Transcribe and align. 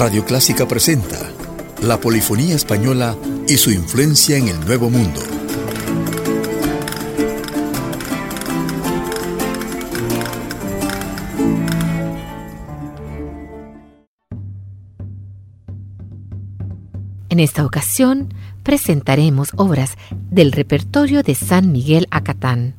Radio 0.00 0.24
Clásica 0.24 0.66
presenta 0.66 1.30
la 1.82 2.00
polifonía 2.00 2.54
española 2.54 3.18
y 3.46 3.58
su 3.58 3.70
influencia 3.70 4.38
en 4.38 4.48
el 4.48 4.58
Nuevo 4.60 4.88
Mundo. 4.88 5.20
En 17.28 17.38
esta 17.38 17.66
ocasión 17.66 18.32
presentaremos 18.62 19.50
obras 19.56 19.98
del 20.30 20.52
repertorio 20.52 21.22
de 21.22 21.34
San 21.34 21.72
Miguel 21.72 22.06
Acatán. 22.10 22.74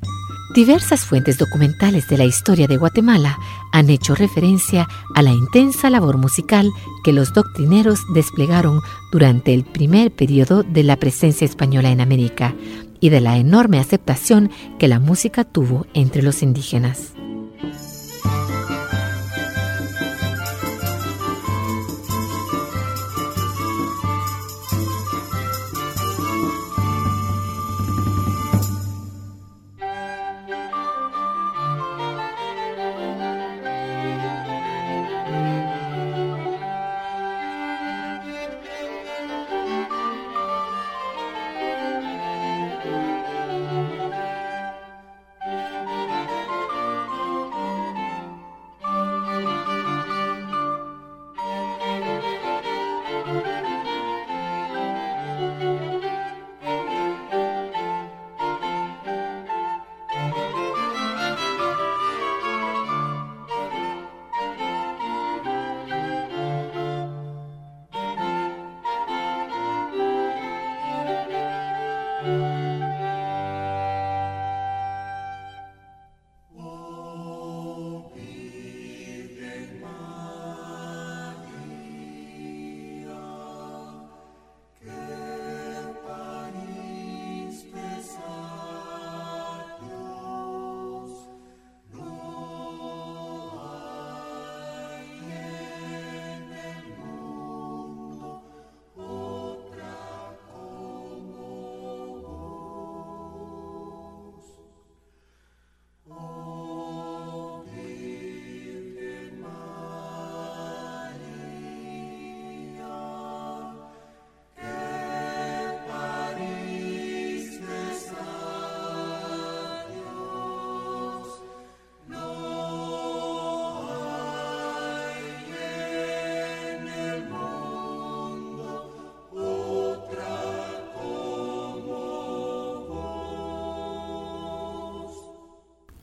Diversas 0.53 1.05
fuentes 1.05 1.37
documentales 1.37 2.09
de 2.09 2.17
la 2.17 2.25
historia 2.25 2.67
de 2.67 2.75
Guatemala 2.75 3.39
han 3.71 3.89
hecho 3.89 4.15
referencia 4.15 4.85
a 5.15 5.21
la 5.21 5.31
intensa 5.31 5.89
labor 5.89 6.17
musical 6.17 6.69
que 7.05 7.13
los 7.13 7.33
doctrineros 7.33 8.01
desplegaron 8.13 8.81
durante 9.13 9.53
el 9.53 9.63
primer 9.63 10.11
periodo 10.11 10.63
de 10.63 10.83
la 10.83 10.97
presencia 10.97 11.45
española 11.45 11.89
en 11.89 12.01
América 12.01 12.53
y 12.99 13.07
de 13.07 13.21
la 13.21 13.37
enorme 13.37 13.79
aceptación 13.79 14.51
que 14.77 14.89
la 14.89 14.99
música 14.99 15.45
tuvo 15.45 15.87
entre 15.93 16.21
los 16.21 16.43
indígenas. 16.43 17.13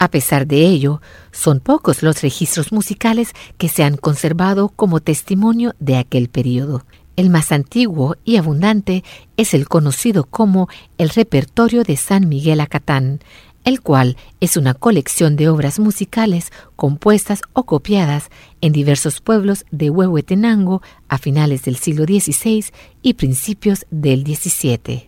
A 0.09 0.11
pesar 0.11 0.47
de 0.47 0.65
ello, 0.65 1.03
son 1.33 1.61
pocos 1.61 2.03
los 2.03 2.23
registros 2.23 2.73
musicales 2.73 3.35
que 3.59 3.69
se 3.69 3.85
han 3.85 3.99
conservado 3.99 4.71
como 4.71 5.01
testimonio 5.01 5.75
de 5.81 5.99
aquel 5.99 6.31
periodo. 6.31 6.87
El 7.17 7.29
más 7.29 7.53
antiguo 7.53 8.17
y 8.25 8.39
abundante 8.39 9.05
es 9.37 9.53
el 9.53 9.69
conocido 9.69 10.25
como 10.25 10.71
el 10.97 11.11
Repertorio 11.11 11.83
de 11.85 11.99
San 11.99 12.27
Miguel 12.27 12.63
Acatán, 12.63 13.21
el 13.65 13.83
cual 13.83 14.17
es 14.41 14.57
una 14.57 14.73
colección 14.73 15.37
de 15.37 15.51
obras 15.51 15.79
musicales 15.79 16.53
compuestas 16.75 17.43
o 17.53 17.65
copiadas 17.65 18.31
en 18.63 18.73
diversos 18.73 19.21
pueblos 19.21 19.67
de 19.71 19.91
Huehuetenango 19.91 20.81
a 21.11 21.19
finales 21.19 21.65
del 21.65 21.77
siglo 21.77 22.05
XVI 22.05 22.65
y 23.03 23.13
principios 23.13 23.85
del 23.91 24.25
XVII. 24.25 25.08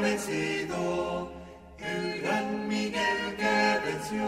vencido, 0.00 1.32
el 1.78 2.20
gran 2.22 2.68
Miguel 2.68 3.36
que 3.36 3.80
venció 3.84 4.26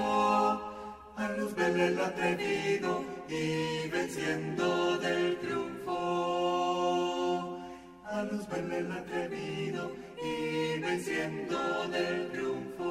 a 1.17 1.29
Luzbel 1.39 1.81
el 1.81 2.01
atrevido 2.01 3.05
y 3.29 3.89
venciendo 3.89 4.99
del 4.99 5.39
triunfo. 5.39 5.95
A 8.05 8.23
Luzbel 8.25 8.73
el 8.73 8.93
atrevido 8.93 9.93
y 10.23 10.79
venciendo 10.81 11.89
del 11.89 12.31
triunfo. 12.31 12.85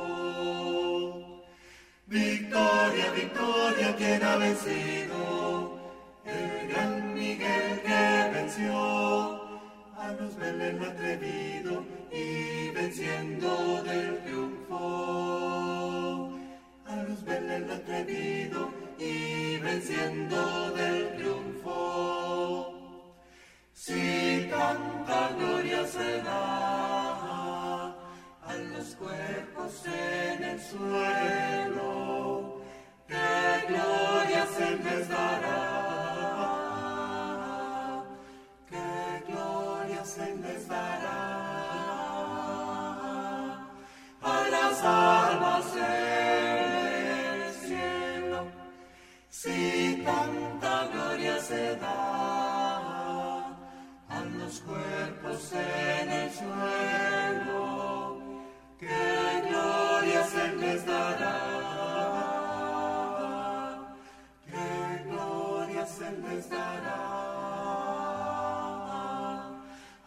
Victoria, 2.07 3.11
victoria, 3.11 3.95
quien 3.95 4.23
ha 4.23 4.35
vencido, 4.37 5.79
el 6.25 6.67
gran 6.69 7.13
Miguel 7.13 7.81
que 7.81 8.29
venció 8.33 9.42
a 10.03 10.11
luz 10.19 10.35
Belén 10.35 10.83
atrevido 10.83 11.85
y 12.11 12.69
venciendo 12.71 13.81
del 13.83 14.19
triunfo. 14.23 14.77
A 16.85 16.95
luz 17.03 17.23
Belén 17.23 17.71
atrevido 17.71 18.69
y 18.99 19.57
venciendo 19.59 20.72
Tanta 50.13 50.75
gloria 50.93 51.35
se 51.39 51.75
da 51.77 51.99
a 54.15 54.19
los 54.37 54.59
cuerpos 54.59 55.51
en 55.53 56.07
el 56.21 56.29
suelo, 56.31 58.17
qué 58.79 59.43
gloria 59.49 60.21
se 60.33 60.45
les 60.61 60.85
dará, 60.85 61.39
qué 64.45 65.03
gloria 65.09 65.83
se 65.97 66.09
les 66.23 66.43
dará 66.49 67.01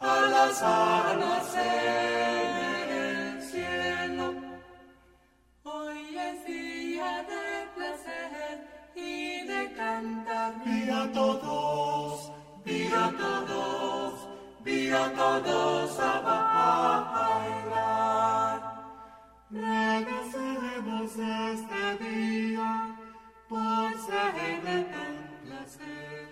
a 0.01 0.15
las 0.35 0.63
almas 0.63 1.36
todos, 11.17 12.31
vi 12.63 12.89
a 12.93 13.11
todos, 13.23 14.29
vi 14.63 14.91
a 14.91 15.07
todos 15.15 15.99
a 15.99 16.13
bailar. 17.15 18.59
Regresaremos 19.51 21.11
este 21.17 21.85
día 22.05 22.71
por 23.49 23.89
ser 24.07 24.35
de 24.67 24.79
tan 24.93 25.17
placer, 25.43 26.25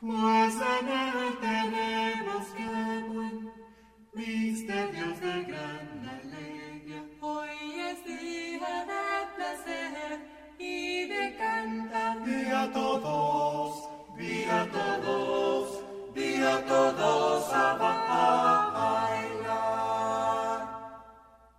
pues 0.00 0.54
en 0.74 0.86
él 1.04 1.20
tenemos 1.48 2.44
que 2.56 2.68
buen 3.12 3.36
misterios 4.14 5.16
de 5.20 5.34
gran 5.50 5.86
alegría. 6.16 7.00
Hoy 7.20 7.58
es 7.90 7.98
día 8.06 8.74
de 8.92 9.06
placer 9.36 10.18
y 10.58 11.06
de 11.06 11.36
cantar. 11.36 12.14
Vi 12.24 12.40
a 12.62 12.72
todos, 12.72 13.35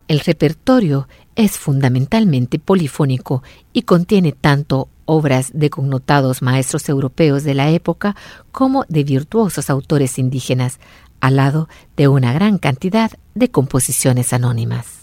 El 0.07 0.21
repertorio 0.21 1.07
es 1.35 1.57
fundamentalmente 1.57 2.59
polifónico 2.59 3.43
y 3.73 3.81
contiene 3.81 4.31
tanto 4.31 4.89
obras 5.05 5.51
de 5.53 5.69
connotados 5.69 6.41
maestros 6.41 6.87
europeos 6.87 7.43
de 7.43 7.53
la 7.53 7.69
época 7.69 8.15
como 8.51 8.85
de 8.87 9.03
virtuosos 9.03 9.69
autores 9.69 10.17
indígenas, 10.17 10.79
al 11.19 11.35
lado 11.35 11.67
de 11.97 12.07
una 12.07 12.31
gran 12.31 12.57
cantidad 12.57 13.11
de 13.35 13.51
composiciones 13.51 14.33
anónimas. 14.33 14.96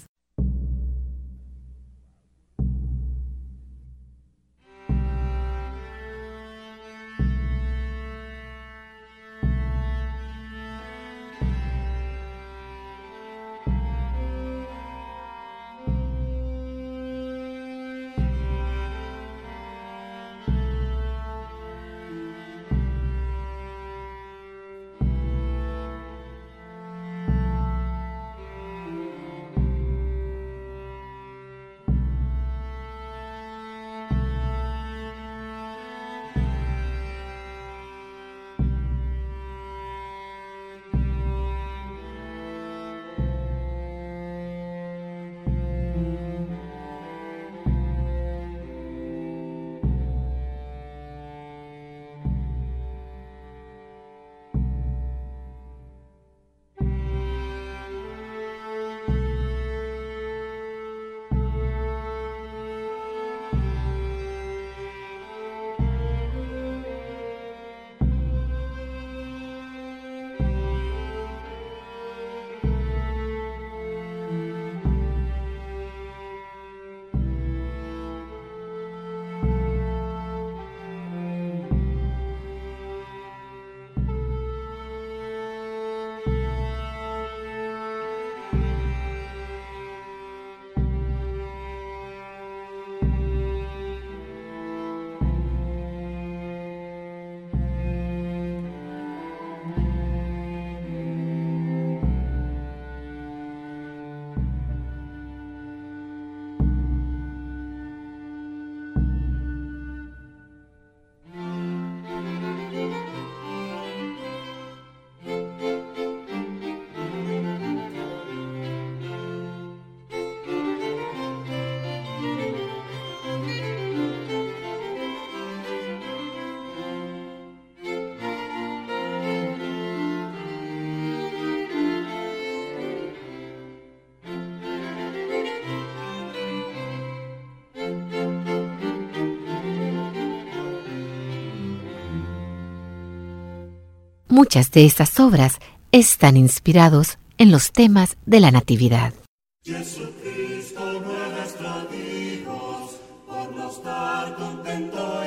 Muchas 144.35 144.73
de 144.73 144.85
estas 144.85 145.21
obras 145.21 145.61
están 145.93 146.37
inspirados 146.37 147.19
en 147.39 147.53
los 147.53 147.71
temas 147.71 148.17
de 148.27 148.41
la 148.41 148.51
Natividad. 148.51 149.15
Jesucristo 149.63 151.01
nuestro 151.07 151.87
Dios, 151.89 152.99
por 153.29 153.55
nos 153.55 153.81
dar 153.85 154.35
contento 154.35 155.23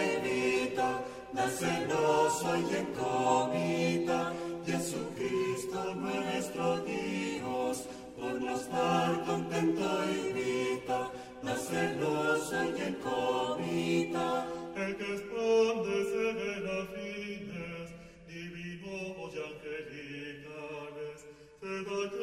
celoso 1.57 2.57
y 2.57 2.75
en 2.75 2.85
comida, 2.87 4.33
Jesucristo 4.65 5.95
nuestro 5.95 6.79
Dios, 6.81 7.83
por 8.19 8.41
no 8.41 8.55
estar 8.57 9.23
contento 9.23 10.03
invita, 10.27 11.11
a 11.45 11.55
celoso 11.55 12.55
y 12.77 12.81
en 12.81 12.95
comida, 12.95 14.47
el 14.75 14.97
que 14.97 15.15
esconde 15.15 16.26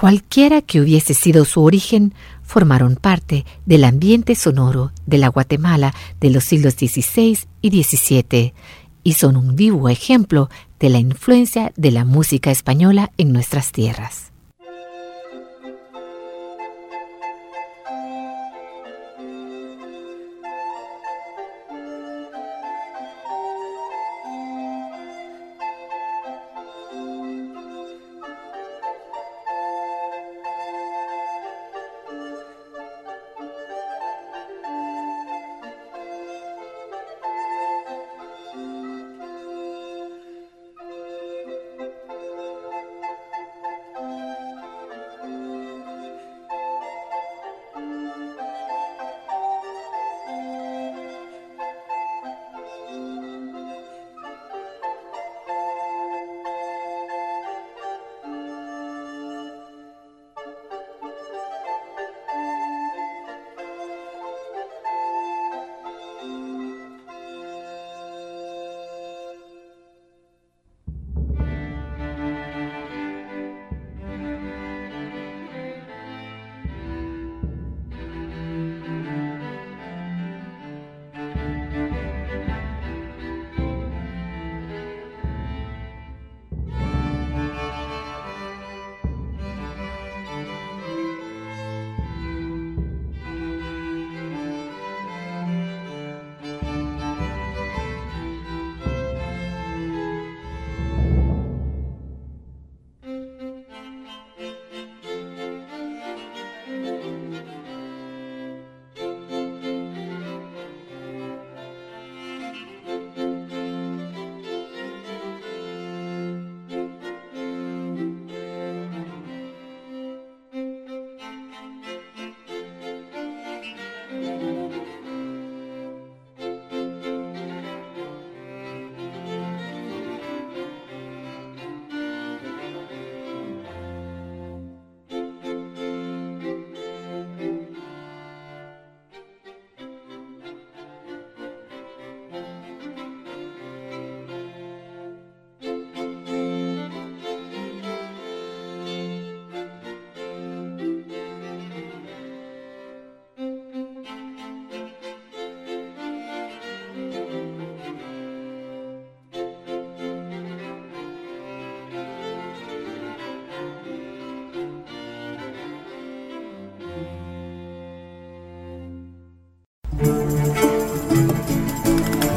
Cualquiera 0.00 0.62
que 0.62 0.80
hubiese 0.80 1.12
sido 1.12 1.44
su 1.44 1.62
origen, 1.62 2.14
formaron 2.42 2.96
parte 2.96 3.44
del 3.66 3.84
ambiente 3.84 4.34
sonoro 4.34 4.92
de 5.04 5.18
la 5.18 5.28
Guatemala 5.28 5.94
de 6.22 6.30
los 6.30 6.42
siglos 6.42 6.72
XVI 6.72 7.38
y 7.60 7.82
XVII 7.82 8.54
y 9.04 9.12
son 9.12 9.36
un 9.36 9.56
vivo 9.56 9.90
ejemplo 9.90 10.48
de 10.78 10.88
la 10.88 11.00
influencia 11.00 11.74
de 11.76 11.90
la 11.90 12.06
música 12.06 12.50
española 12.50 13.12
en 13.18 13.34
nuestras 13.34 13.72
tierras. 13.72 14.29